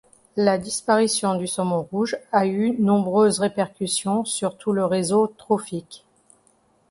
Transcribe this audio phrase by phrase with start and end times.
[0.35, 6.03] La disparition du saumon rouge a eu nombreuses répercutions sur tout le réseau trophique.